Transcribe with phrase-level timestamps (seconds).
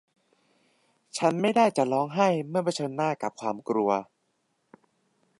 [1.17, 3.91] ฉันไม่ได้จะร้องไห้เมื่อเผชิญหน้ากับความกลัว